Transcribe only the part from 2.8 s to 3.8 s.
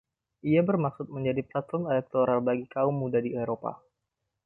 muda di Eropa.